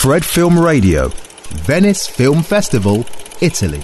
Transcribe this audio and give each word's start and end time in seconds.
Fred 0.00 0.22
Film 0.22 0.60
Radio, 0.60 1.10
Venice 1.66 2.06
Film 2.06 2.44
Festival, 2.44 3.04
Italy. 3.40 3.80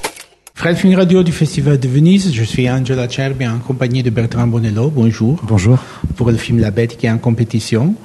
Fred 0.55 0.77
Film 0.77 0.95
Radio 0.95 1.25
du 1.25 1.33
Festival 1.33 1.77
de 1.77 1.89
Venise, 1.89 2.33
je 2.33 2.45
suis 2.45 2.71
Angela 2.71 3.09
Cerbi 3.11 3.45
en 3.49 3.59
compagnie 3.59 4.05
de 4.05 4.11
Bertrand 4.11 4.47
Bonello. 4.47 4.91
Bonjour. 4.91 5.41
Bonjour. 5.43 5.77
Pour 6.15 6.31
le 6.31 6.37
film 6.37 6.61
La 6.61 6.71
Bête 6.71 6.97
qui 6.97 7.07
est 7.07 7.11
en 7.11 7.19
compétition. 7.19 7.97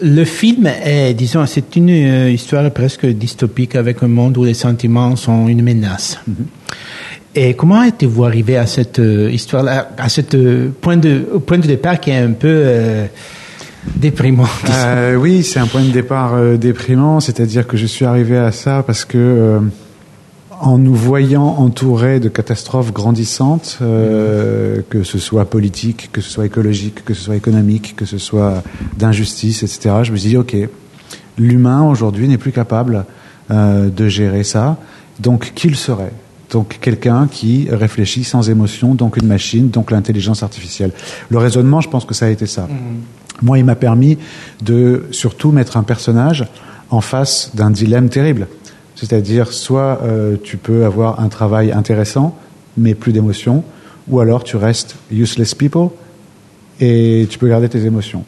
Le 0.00 0.24
film 0.24 0.68
est, 0.68 1.14
disons, 1.14 1.44
c'est 1.46 1.74
une 1.74 1.90
euh, 1.90 2.30
histoire 2.30 2.70
presque 2.70 3.06
dystopique 3.06 3.74
avec 3.74 4.04
un 4.04 4.08
monde 4.08 4.38
où 4.38 4.44
les 4.44 4.54
sentiments 4.54 5.16
sont 5.16 5.48
une 5.48 5.62
menace. 5.62 6.20
Mhm. 6.28 6.46
Et 7.34 7.54
comment 7.54 7.82
êtes-vous 7.82 8.24
arrivé 8.24 8.56
à 8.56 8.66
cette 8.66 9.00
euh, 9.00 9.32
histoire-là, 9.32 9.90
à 9.98 10.08
ce 10.08 10.20
euh, 10.34 10.68
point 10.80 10.96
de, 10.96 11.18
point 11.44 11.58
de 11.58 11.66
départ 11.66 11.98
qui 11.98 12.10
est 12.10 12.18
un 12.18 12.34
peu 12.34 13.08
déprimant 13.86 14.48
Oui, 15.18 15.42
c'est 15.42 15.58
un 15.58 15.66
point 15.66 15.82
de 15.82 15.90
départ 15.90 16.36
déprimant, 16.58 17.20
c'est-à-dire 17.20 17.66
que 17.66 17.76
je 17.76 17.86
suis 17.86 18.04
arrivé 18.04 18.36
à 18.36 18.52
ça 18.52 18.82
parce 18.82 19.04
que 19.04 19.60
en 20.60 20.78
nous 20.78 20.94
voyant 20.94 21.46
entourés 21.46 22.20
de 22.20 22.28
catastrophes 22.28 22.92
grandissantes, 22.92 23.78
euh, 23.80 24.82
que 24.90 25.02
ce 25.02 25.18
soit 25.18 25.44
politique, 25.44 26.10
que 26.12 26.20
ce 26.20 26.30
soit 26.30 26.46
écologique, 26.46 27.04
que 27.04 27.14
ce 27.14 27.22
soit 27.22 27.36
économique, 27.36 27.94
que 27.96 28.04
ce 28.04 28.18
soit 28.18 28.62
d'injustice, 28.96 29.62
etc., 29.62 29.96
je 30.02 30.12
me 30.12 30.16
suis 30.16 30.30
dit, 30.30 30.36
OK, 30.36 30.56
l'humain 31.36 31.82
aujourd'hui 31.82 32.28
n'est 32.28 32.38
plus 32.38 32.52
capable 32.52 33.04
euh, 33.50 33.88
de 33.88 34.08
gérer 34.08 34.44
ça, 34.44 34.78
donc 35.20 35.52
qui 35.54 35.68
le 35.68 35.74
serait 35.74 36.12
donc 36.50 36.78
quelqu'un 36.80 37.28
qui 37.30 37.68
réfléchit 37.70 38.24
sans 38.24 38.48
émotion, 38.48 38.94
donc 38.94 39.18
une 39.18 39.26
machine, 39.26 39.68
donc 39.68 39.90
l'intelligence 39.90 40.42
artificielle. 40.42 40.92
Le 41.28 41.36
raisonnement, 41.36 41.82
je 41.82 41.90
pense 41.90 42.06
que 42.06 42.14
ça 42.14 42.24
a 42.24 42.30
été 42.30 42.46
ça. 42.46 42.62
Mm-hmm. 42.62 43.27
Moi, 43.42 43.58
il 43.58 43.64
m'a 43.64 43.76
permis 43.76 44.18
de 44.62 45.06
surtout 45.10 45.52
mettre 45.52 45.76
un 45.76 45.82
personnage 45.82 46.46
en 46.90 47.00
face 47.00 47.52
d'un 47.54 47.70
dilemme 47.70 48.08
terrible. 48.08 48.48
C'est-à-dire, 48.96 49.52
soit 49.52 50.00
euh, 50.02 50.36
tu 50.42 50.56
peux 50.56 50.84
avoir 50.84 51.20
un 51.20 51.28
travail 51.28 51.70
intéressant, 51.70 52.36
mais 52.76 52.94
plus 52.94 53.12
d'émotions, 53.12 53.62
ou 54.08 54.20
alors 54.20 54.42
tu 54.42 54.56
restes 54.56 54.96
useless 55.10 55.54
people 55.54 55.90
et 56.80 57.26
tu 57.30 57.38
peux 57.38 57.48
garder 57.48 57.68
tes 57.68 57.84
émotions. 57.84 58.24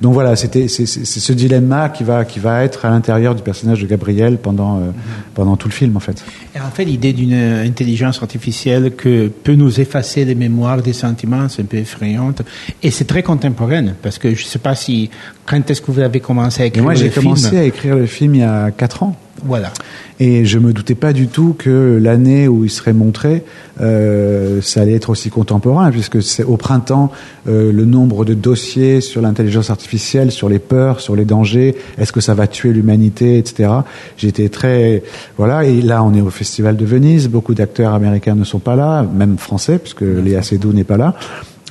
Donc 0.00 0.14
voilà, 0.14 0.36
c'était 0.36 0.68
c'est 0.68 0.86
ce 0.86 1.32
dilemme 1.32 1.90
qui 1.94 2.04
va 2.04 2.24
qui 2.24 2.38
va 2.38 2.64
être 2.64 2.84
à 2.84 2.90
l'intérieur 2.90 3.34
du 3.34 3.42
personnage 3.42 3.80
de 3.80 3.86
Gabriel 3.86 4.38
pendant 4.38 4.78
euh, 4.78 4.90
pendant 5.34 5.56
tout 5.56 5.68
le 5.68 5.72
film 5.72 5.96
en 5.96 6.00
fait. 6.00 6.24
Et 6.54 6.60
en 6.60 6.70
fait, 6.70 6.84
l'idée 6.84 7.12
d'une 7.12 7.34
intelligence 7.34 8.20
artificielle 8.20 8.94
que 8.94 9.28
peut 9.28 9.54
nous 9.54 9.80
effacer 9.80 10.24
les 10.24 10.34
mémoires, 10.34 10.82
des 10.82 10.92
sentiments, 10.92 11.48
c'est 11.48 11.62
un 11.62 11.66
peu 11.66 11.78
effrayante 11.78 12.42
et 12.82 12.90
c'est 12.90 13.06
très 13.06 13.22
contemporaine 13.22 13.94
parce 14.02 14.18
que 14.18 14.34
je 14.34 14.44
ne 14.44 14.48
sais 14.48 14.58
pas 14.58 14.74
si 14.74 15.10
quand 15.46 15.70
est-ce 15.70 15.80
que 15.80 15.90
vous 15.90 16.00
avez 16.00 16.20
commencé 16.20 16.62
à 16.62 16.66
écrire 16.66 16.88
le 16.88 16.94
film. 16.94 17.04
Moi, 17.04 17.10
j'ai 17.10 17.22
commencé 17.22 17.58
à 17.58 17.64
écrire 17.64 17.96
le 17.96 18.06
film 18.06 18.34
il 18.34 18.40
y 18.40 18.44
a 18.44 18.70
quatre 18.70 19.02
ans. 19.02 19.16
Voilà. 19.44 19.72
Et 20.20 20.44
je 20.44 20.58
me 20.58 20.72
doutais 20.72 20.94
pas 20.94 21.12
du 21.12 21.26
tout 21.26 21.54
que 21.58 21.98
l'année 22.00 22.46
où 22.46 22.64
il 22.64 22.70
serait 22.70 22.92
montré, 22.92 23.42
euh, 23.80 24.60
ça 24.62 24.82
allait 24.82 24.94
être 24.94 25.10
aussi 25.10 25.30
contemporain, 25.30 25.90
puisque 25.90 26.22
c'est 26.22 26.44
au 26.44 26.56
printemps 26.56 27.10
euh, 27.48 27.72
le 27.72 27.84
nombre 27.84 28.24
de 28.24 28.34
dossiers 28.34 29.00
sur 29.00 29.20
l'intelligence 29.20 29.70
artificielle, 29.70 30.30
sur 30.30 30.48
les 30.48 30.58
peurs, 30.58 31.00
sur 31.00 31.16
les 31.16 31.24
dangers, 31.24 31.74
est-ce 31.98 32.12
que 32.12 32.20
ça 32.20 32.34
va 32.34 32.46
tuer 32.46 32.72
l'humanité, 32.72 33.38
etc. 33.38 33.70
J'étais 34.16 34.48
très 34.48 35.02
voilà. 35.36 35.64
Et 35.64 35.82
là, 35.82 36.04
on 36.04 36.14
est 36.14 36.20
au 36.20 36.30
Festival 36.30 36.76
de 36.76 36.84
Venise. 36.84 37.28
Beaucoup 37.28 37.54
d'acteurs 37.54 37.94
américains 37.94 38.34
ne 38.34 38.44
sont 38.44 38.60
pas 38.60 38.76
là, 38.76 39.02
même 39.02 39.38
français, 39.38 39.78
puisque 39.78 40.02
Léa 40.02 40.42
Seydoux 40.42 40.72
n'est 40.72 40.84
pas 40.84 40.96
là. 40.96 41.16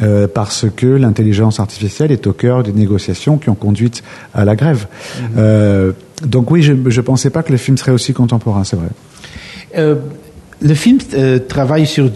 Euh, 0.01 0.27
parce 0.27 0.65
que 0.75 0.87
l'intelligence 0.87 1.59
artificielle 1.59 2.11
est 2.11 2.25
au 2.25 2.33
cœur 2.33 2.63
des 2.63 2.71
négociations 2.71 3.37
qui 3.37 3.49
ont 3.49 3.55
conduit 3.55 3.91
à 4.33 4.45
la 4.45 4.55
grève. 4.55 4.87
Mhm. 5.21 5.93
Euh, 6.21 6.25
donc 6.25 6.51
oui, 6.51 6.61
je 6.61 6.73
ne 6.73 7.01
pensais 7.01 7.29
pas 7.29 7.43
que 7.43 7.51
le 7.51 7.57
film 7.57 7.77
serait 7.77 7.91
aussi 7.91 8.13
contemporain, 8.13 8.63
c'est 8.63 8.75
vrai. 8.75 8.89
Euh, 9.77 9.95
le 10.61 10.73
film 10.75 10.99
travaille 11.47 11.87
sur, 11.87 12.09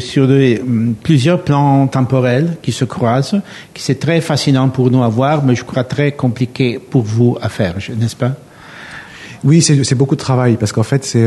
sur 0.00 0.28
mm, 0.28 0.94
plusieurs 1.02 1.42
plans 1.42 1.86
temporels 1.86 2.56
qui 2.60 2.72
se 2.72 2.84
croisent, 2.84 3.40
qui 3.72 3.82
c'est 3.82 3.98
très 3.98 4.20
fascinant 4.20 4.68
pour 4.68 4.90
nous 4.90 5.02
à 5.02 5.08
voir, 5.08 5.44
mais 5.44 5.54
je 5.54 5.64
crois 5.64 5.84
très 5.84 6.12
compliqué 6.12 6.78
pour 6.78 7.02
vous 7.02 7.38
à 7.40 7.48
faire, 7.48 7.76
n'est-ce 7.96 8.16
pas? 8.16 8.32
Oui, 9.44 9.62
c'est 9.62 9.94
beaucoup 9.94 10.16
de 10.16 10.20
travail 10.20 10.56
parce 10.56 10.72
qu'en 10.72 10.82
fait, 10.82 11.04
c'est 11.04 11.26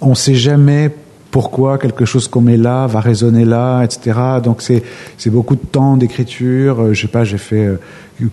on 0.00 0.10
ne 0.10 0.14
sait 0.14 0.34
jamais 0.34 0.90
pourquoi 1.30 1.76
quelque 1.78 2.04
chose 2.04 2.26
qu'on 2.26 2.40
met 2.40 2.56
là 2.56 2.86
va 2.86 3.00
résonner 3.00 3.44
là, 3.44 3.82
etc. 3.82 4.18
Donc 4.42 4.62
c'est 4.62 4.82
c'est 5.18 5.30
beaucoup 5.30 5.56
de 5.56 5.66
temps 5.66 5.96
d'écriture. 5.96 6.82
Euh, 6.82 6.94
je 6.94 7.02
sais 7.02 7.08
pas, 7.08 7.24
j'ai 7.24 7.38
fait 7.38 7.68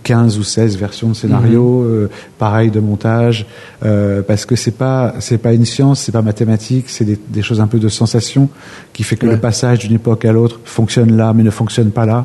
15 0.02 0.36
euh, 0.36 0.40
ou 0.40 0.42
16 0.42 0.78
versions 0.78 1.08
de 1.10 1.14
scénario, 1.14 1.82
mhm. 1.82 1.86
euh, 1.86 2.10
pareil 2.38 2.70
de 2.70 2.80
montage, 2.80 3.46
parce 3.80 4.46
que 4.46 4.56
c'est 4.56 4.72
pas 4.72 5.14
c'est 5.18 5.38
pas 5.38 5.52
une 5.52 5.66
science, 5.66 6.00
c'est 6.00 6.12
pas 6.12 6.22
mathématique, 6.22 6.86
c'est 6.88 7.04
des, 7.04 7.18
des, 7.28 7.42
choses 7.42 7.60
un 7.60 7.66
peu 7.66 7.78
de 7.78 7.88
sensation 7.88 8.48
qui 8.92 9.02
fait 9.02 9.16
que 9.16 9.26
le 9.26 9.38
passage 9.38 9.80
d'une 9.80 9.94
époque 9.94 10.24
à 10.24 10.32
l'autre 10.32 10.60
fonctionne 10.64 11.16
là, 11.16 11.32
mais 11.34 11.42
ne 11.42 11.50
fonctionne 11.50 11.90
pas 11.90 12.06
là. 12.06 12.24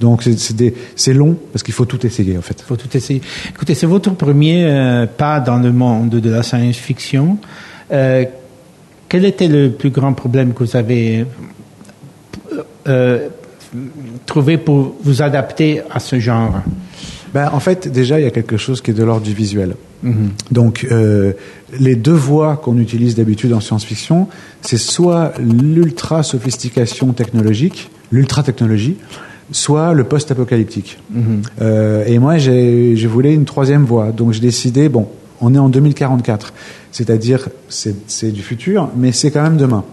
Donc 0.00 0.24
c'est 0.24 0.74
c'est 0.96 1.14
long 1.14 1.36
parce 1.52 1.62
qu'il 1.62 1.74
faut 1.74 1.84
tout 1.84 2.04
essayer 2.04 2.36
en 2.36 2.42
fait. 2.42 2.56
Il 2.58 2.64
faut 2.64 2.76
tout 2.76 2.94
essayer. 2.96 3.22
Écoutez, 3.50 3.74
c'est 3.74 3.86
votre 3.86 4.10
premier 4.10 5.06
pas 5.16 5.38
dans 5.38 5.58
le 5.58 5.72
monde 5.72 6.10
de 6.10 6.30
la 6.30 6.42
science-fiction. 6.42 7.38
Quel 9.08 9.24
était 9.24 9.48
le 9.48 9.70
plus 9.70 9.90
grand 9.90 10.12
problème 10.12 10.52
que 10.52 10.64
vous 10.64 10.76
avez 10.76 11.24
euh, 12.86 13.28
trouvé 14.26 14.58
pour 14.58 14.96
vous 15.02 15.22
adapter 15.22 15.80
à 15.90 15.98
ce 15.98 16.20
genre? 16.20 16.60
Ben, 17.32 17.50
En 17.52 17.60
fait, 17.60 17.88
déjà, 17.88 18.20
il 18.20 18.24
y 18.24 18.26
a 18.26 18.30
quelque 18.30 18.56
chose 18.56 18.80
qui 18.80 18.90
est 18.90 18.94
de 18.94 19.04
l'ordre 19.04 19.24
du 19.24 19.34
visuel. 19.34 19.74
Mhm. 20.02 20.30
Donc, 20.50 20.86
euh, 20.90 21.32
les 21.78 21.96
deux 21.96 22.12
voies 22.12 22.56
qu'on 22.56 22.78
utilise 22.78 23.14
d'habitude 23.14 23.52
en 23.52 23.60
science-fiction, 23.60 24.28
c'est 24.62 24.78
soit 24.78 25.32
l'ultra-sophistication 25.38 27.12
technologique, 27.12 27.90
l'ultra-technologie, 28.12 28.96
soit 29.50 29.94
le 29.94 30.04
post-apocalyptique. 30.04 30.98
Mhm. 31.10 31.42
Euh, 31.62 32.04
et 32.06 32.18
moi, 32.18 32.38
je 32.38 33.06
voulais 33.06 33.34
une 33.34 33.44
troisième 33.44 33.84
voie. 33.84 34.12
Donc, 34.12 34.32
j'ai 34.32 34.40
décidé, 34.40 34.88
bon, 34.88 35.08
on 35.40 35.54
est 35.54 35.58
en 35.58 35.68
2044, 35.68 36.52
c'est-à-dire 36.92 37.48
c'est 37.68 38.32
du 38.32 38.42
futur, 38.42 38.90
mais 38.96 39.12
c'est 39.12 39.30
quand 39.30 39.42
même 39.42 39.56
demain. 39.56 39.84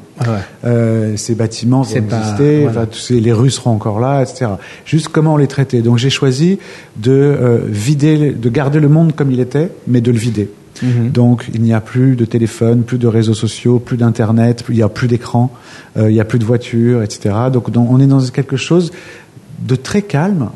Euh, 0.64 1.18
ces 1.18 1.36
bâtiments 1.36 1.82
vont 1.82 1.96
exister, 1.96 2.68
les 3.10 3.34
Russes 3.34 3.56
seront 3.56 3.72
encore 3.72 4.00
là, 4.00 4.22
etc. 4.22 4.52
Juste 4.86 5.10
comment 5.10 5.38
les 5.38 5.48
traiter. 5.48 5.82
Donc 5.82 5.98
j'ai 5.98 6.10
choisi 6.10 6.60
de 6.98 7.12
euh, 7.12 7.60
vider, 7.68 8.32
de 8.32 8.50
garder 8.50 8.80
le 8.80 8.88
monde 8.88 9.14
comme 9.16 9.32
il 9.32 9.40
était, 9.40 9.72
mais 9.88 10.02
de 10.02 10.12
le 10.12 10.18
vider. 10.18 10.50
Mhm. 10.82 11.12
Donc 11.12 11.50
il 11.54 11.62
n'y 11.62 11.74
a 11.74 11.82
plus 11.82 12.16
de 12.16 12.26
téléphone, 12.26 12.84
plus 12.84 12.98
de 12.98 13.08
réseaux 13.08 13.34
sociaux, 13.34 13.80
plus 13.80 13.98
d'internet, 13.98 14.64
il 14.70 14.76
n'y 14.76 14.82
a 14.82 14.90
plus 14.90 15.08
d'écran, 15.08 15.52
euh, 15.98 16.10
il 16.10 16.14
n'y 16.14 16.22
a 16.22 16.26
plus 16.26 16.40
de 16.40 16.46
voitures, 16.46 17.04
etc. 17.04 17.36
Donc, 17.52 17.70
on 17.76 18.00
est 18.00 18.08
dans 18.08 18.22
quelque 18.28 18.58
chose 18.58 18.92
de 19.60 19.76
très 19.76 20.02
calme, 20.02 20.50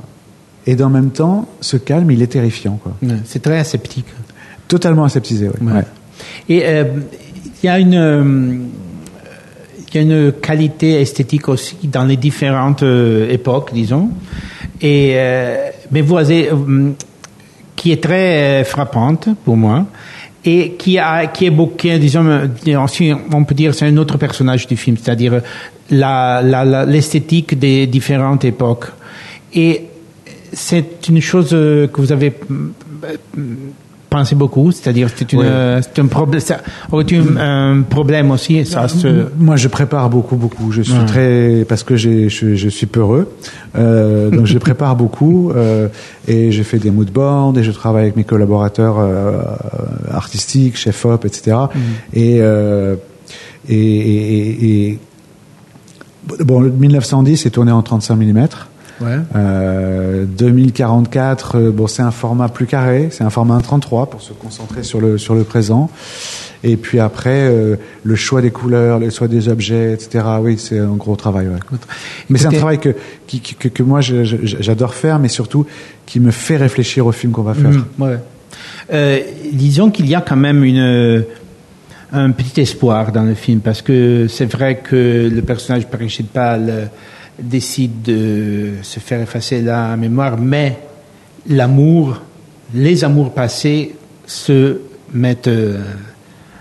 et 0.67 0.75
dans 0.75 0.89
même 0.89 1.09
temps, 1.09 1.47
ce 1.61 1.77
calme, 1.77 2.11
il 2.11 2.21
est 2.21 2.27
terrifiant. 2.27 2.79
C'est 3.25 3.41
très 3.41 3.57
aseptique. 3.57 4.05
Totalement 4.67 5.05
aseptisé, 5.05 5.49
oui. 5.61 5.71
Et 6.47 6.61
euh, 6.65 6.83
il 7.61 7.65
y 7.65 7.69
a 7.69 7.79
une 7.79 7.95
euh, 7.95 8.57
il 9.91 9.95
y 9.95 9.97
a 9.97 10.01
une 10.01 10.31
qualité 10.33 11.01
esthétique 11.01 11.49
aussi 11.49 11.75
dans 11.83 12.05
les 12.05 12.17
différentes 12.17 12.83
euh, 12.83 13.29
époques, 13.31 13.71
disons. 13.73 14.09
Et 14.81 15.17
mais 15.91 16.01
vous 16.01 16.17
avez 16.17 16.49
qui 17.75 17.91
est 17.91 18.01
très 18.01 18.63
frappante 18.63 19.27
pour 19.43 19.57
moi 19.57 19.85
et 20.45 20.71
qui 20.73 20.97
a 20.97 21.27
qui 21.27 21.47
est 21.47 21.49
beaucoup, 21.49 21.89
disons, 21.99 22.49
on 23.33 23.43
peut 23.43 23.55
dire 23.55 23.73
c'est 23.73 23.87
un 23.87 23.97
autre 23.97 24.17
personnage 24.17 24.67
du 24.67 24.77
film, 24.77 24.95
c'est-à-dire 24.95 25.41
l'esthétique 25.89 27.59
des 27.59 27.87
différentes 27.87 28.45
époques. 28.45 28.85
Et 29.53 29.87
c'est 30.53 31.09
une 31.09 31.19
chose 31.19 31.49
que 31.49 31.97
vous 31.97 32.13
avez 32.13 32.33
pensez 34.09 34.35
beaucoup, 34.35 34.71
c'est-à-dire 34.71 35.09
c'est 35.15 35.99
un 35.99 36.07
problème, 36.07 36.41
ça 36.41 36.61
un, 36.91 37.81
problème 37.81 38.31
aussi. 38.31 38.65
Ça, 38.65 38.87
Moi, 39.37 39.55
je 39.55 39.67
prépare 39.67 40.09
beaucoup, 40.09 40.35
beaucoup. 40.35 40.71
Je 40.71 40.81
suis 40.81 41.05
très 41.05 41.65
parce 41.67 41.83
que 41.83 41.95
je, 41.95 42.27
je, 42.29 42.69
suis 42.69 42.87
peureux, 42.87 43.31
euh, 43.77 44.29
donc 44.29 44.45
je 44.45 44.57
prépare 44.69 44.95
beaucoup 44.95 45.51
euh, 45.51 45.87
et 46.27 46.51
je 46.51 46.63
fais 46.63 46.79
des 46.79 46.91
mood 46.91 47.09
boards 47.11 47.57
et 47.57 47.63
je 47.63 47.71
travaille 47.71 48.03
avec 48.03 48.15
mes 48.15 48.23
collaborateurs 48.23 48.97
euh, 48.99 49.41
artistiques, 50.11 50.77
chef 50.77 51.05
op, 51.05 51.25
etc. 51.25 51.57
Mm. 51.73 51.79
Et, 52.13 52.37
euh, 52.41 52.95
et, 53.67 53.75
et, 53.75 54.89
et, 54.89 54.99
bon, 56.43 56.61
1910 56.61 57.45
est 57.45 57.49
tourné 57.51 57.71
en 57.71 57.81
35 57.81 58.15
mm. 58.15 58.47
Ouais. 59.01 59.17
Euh, 59.35 60.25
2044, 60.25 61.55
euh, 61.55 61.71
bon, 61.71 61.87
c'est 61.87 62.01
un 62.01 62.11
format 62.11 62.49
plus 62.49 62.65
carré, 62.65 63.09
c'est 63.11 63.23
un 63.23 63.29
format 63.29 63.57
1.33 63.59 64.09
pour 64.09 64.21
se 64.21 64.33
concentrer 64.33 64.83
sur 64.83 64.99
le 64.99 65.17
sur 65.17 65.35
le 65.35 65.43
présent. 65.43 65.89
Et 66.63 66.75
puis 66.75 66.99
après, 66.99 67.47
euh, 67.47 67.77
le 68.03 68.15
choix 68.15 68.41
des 68.41 68.51
couleurs, 68.51 68.99
le 68.99 69.09
choix 69.09 69.29
des 69.29 69.47
objets, 69.47 69.93
etc. 69.93 70.25
Oui, 70.41 70.57
c'est 70.57 70.79
un 70.79 70.95
gros 70.95 71.15
travail. 71.15 71.47
Ouais. 71.47 71.77
Mais 72.29 72.37
c'est 72.37 72.47
un 72.47 72.51
travail 72.51 72.79
que, 72.79 72.89
que, 73.29 73.69
que, 73.69 73.83
moi 73.83 74.01
j'adore 74.01 74.93
faire, 74.93 75.19
mais 75.19 75.29
surtout 75.29 75.65
qui 76.05 76.19
me 76.19 76.31
fait 76.31 76.57
réfléchir 76.57 77.05
au 77.05 77.13
film 77.13 77.31
qu'on 77.31 77.43
va 77.43 77.53
faire. 77.53 77.71
Mmh, 77.71 77.85
ouais. 77.99 78.17
Euh, 78.91 79.19
disons 79.53 79.89
qu'il 79.89 80.07
y 80.07 80.15
a 80.15 80.21
quand 80.21 80.35
même 80.35 80.65
une, 80.65 81.23
un 82.11 82.31
petit 82.31 82.59
espoir 82.59 83.13
dans 83.13 83.23
le 83.23 83.35
film, 83.35 83.61
parce 83.61 83.81
que 83.81 84.27
c'est 84.27 84.51
vrai 84.51 84.79
que 84.83 85.29
le 85.33 85.41
personnage 85.41 85.87
principal 85.87 86.89
décide 87.41 88.01
de 88.01 88.73
se 88.81 88.99
faire 88.99 89.21
effacer 89.21 89.61
la 89.61 89.95
mémoire, 89.95 90.37
mais 90.37 90.77
l'amour, 91.47 92.21
les 92.73 93.03
amours 93.03 93.31
passés 93.31 93.95
se 94.25 94.79
mettent 95.13 95.47
euh, 95.47 95.79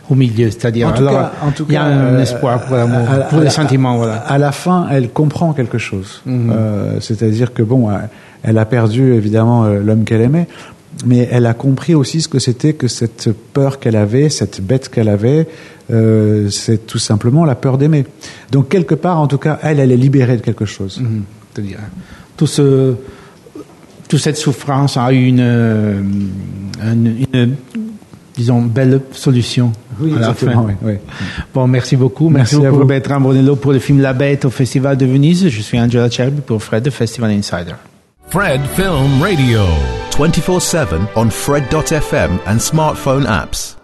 au 0.08 0.14
milieu, 0.14 0.50
c'est-à-dire 0.50 0.92
il 0.96 1.72
y 1.72 1.76
a 1.76 1.84
un 1.84 2.14
euh, 2.14 2.22
espoir 2.22 2.62
pour 2.62 2.76
l'amour, 2.76 3.06
pour 3.28 3.40
les 3.40 3.50
sentiments, 3.50 3.96
voilà. 3.96 4.14
À 4.14 4.38
la 4.38 4.52
fin, 4.52 4.86
elle 4.90 5.10
comprend 5.10 5.52
quelque 5.52 5.78
chose, 5.78 6.22
mhm. 6.24 6.50
euh, 6.50 7.00
c'est-à-dire 7.00 7.52
que 7.52 7.62
bon, 7.62 7.90
elle 8.42 8.58
a 8.58 8.64
perdu 8.64 9.12
évidemment 9.12 9.66
l'homme 9.66 10.04
qu'elle 10.04 10.22
aimait, 10.22 10.48
mais 11.06 11.28
elle 11.30 11.46
a 11.46 11.54
compris 11.54 11.94
aussi 11.94 12.20
ce 12.20 12.28
que 12.28 12.38
c'était 12.38 12.72
que 12.72 12.88
cette 12.88 13.30
peur 13.52 13.78
qu'elle 13.78 13.96
avait, 13.96 14.28
cette 14.28 14.60
bête 14.60 14.88
qu'elle 14.88 15.08
avait, 15.08 15.46
euh, 15.90 16.50
c'est 16.50 16.86
tout 16.86 16.98
simplement 16.98 17.44
la 17.44 17.54
peur 17.54 17.78
d'aimer. 17.78 18.04
Donc 18.50 18.68
quelque 18.68 18.94
part, 18.94 19.20
en 19.20 19.26
tout 19.26 19.38
cas, 19.38 19.58
elle, 19.62 19.80
elle 19.80 19.92
est 19.92 19.96
libérée 19.96 20.36
de 20.36 20.42
quelque 20.42 20.64
chose. 20.64 21.00
C'est-à-dire, 21.52 21.78
tout 22.36 22.46
ce, 22.46 22.94
toute 24.08 24.20
cette 24.20 24.36
souffrance 24.36 24.96
a 24.96 25.12
eu 25.12 25.26
une, 25.26 26.20
une, 26.82 27.54
disons, 28.36 28.62
belle 28.62 29.00
solution. 29.12 29.72
Oui, 30.00 30.12
à 30.16 30.20
la 30.20 30.34
fin. 30.34 30.66
Oui, 30.82 30.94
Bon, 31.52 31.66
merci 31.66 31.96
beaucoup. 31.96 32.28
Merci, 32.28 32.56
beaucoup, 32.56 32.84
Bertrand 32.84 33.20
Brunello, 33.20 33.56
pour 33.56 33.72
le 33.72 33.78
film 33.78 34.00
La 34.00 34.12
Bête 34.12 34.44
au 34.44 34.50
Festival 34.50 34.96
de 34.96 35.06
Venise. 35.06 35.48
Je 35.48 35.60
suis 35.60 35.78
Angela 35.78 36.08
Cherby 36.08 36.40
pour 36.40 36.62
Fred 36.62 36.84
de 36.84 36.90
Festival 36.90 37.30
Insider. 37.30 37.74
Fred 38.30 38.60
Film 38.76 39.20
Radio. 39.20 39.62
24 40.18 40.60
7 40.60 41.06
on 41.14 41.30
Fred.fm 41.30 42.42
and 42.44 42.58
smartphone 42.58 43.24
apps. 43.24 43.77